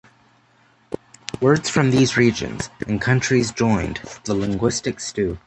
Words 1.41 1.69
from 1.69 1.91
these 1.91 2.17
regions 2.17 2.71
and 2.87 2.99
countries 2.99 3.51
joined 3.51 3.97
the 4.23 4.33
linguistic 4.33 4.99
stew. 4.99 5.37